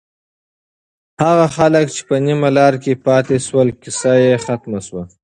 [1.23, 5.03] هغه خلک چې په نیمه لاره کې پاتې شول، کیسه یې ختمه شوه.